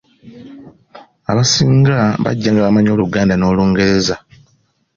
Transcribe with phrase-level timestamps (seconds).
[1.31, 4.15] Abasinga bajja nga bamanyi Oluganda n’Olungereza.